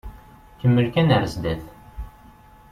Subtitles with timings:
[0.59, 1.63] Kemmel kan ar zdat.